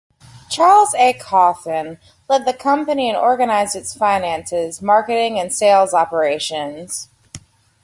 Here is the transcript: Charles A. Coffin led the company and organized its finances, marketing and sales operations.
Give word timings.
Charles 0.49 0.95
A. 0.95 1.13
Coffin 1.13 1.99
led 2.27 2.45
the 2.47 2.53
company 2.55 3.07
and 3.07 3.15
organized 3.15 3.75
its 3.75 3.93
finances, 3.95 4.81
marketing 4.81 5.39
and 5.39 5.53
sales 5.53 5.93
operations. 5.93 7.07